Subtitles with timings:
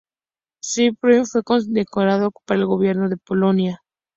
[0.65, 3.83] Szpilman fue condecorado por el gobierno de Polonia.